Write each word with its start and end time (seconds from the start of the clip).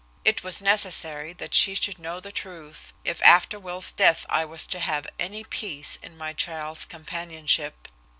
It 0.25 0.43
was 0.43 0.63
necessary 0.63 1.31
that 1.33 1.53
she 1.53 1.75
should 1.75 1.99
know 1.99 2.19
the 2.19 2.31
truth, 2.31 2.91
if 3.05 3.21
after 3.21 3.59
Will's 3.59 3.91
death 3.91 4.25
I 4.29 4.45
was 4.45 4.65
to 4.65 4.79
have 4.79 5.05
any 5.19 5.43
peace 5.43 5.99
in 6.01 6.17
my 6.17 6.33
child's 6.33 6.85
companionship. 6.85 7.87